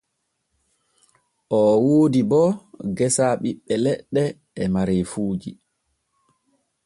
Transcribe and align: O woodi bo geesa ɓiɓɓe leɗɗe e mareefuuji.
O 1.59 1.61
woodi 1.83 2.21
bo 2.29 2.41
geesa 2.97 3.25
ɓiɓɓe 3.41 3.73
leɗɗe 3.85 4.23
e 4.61 4.63
mareefuuji. 4.73 5.51